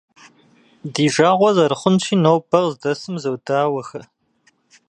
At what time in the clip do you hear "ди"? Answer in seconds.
0.93-1.05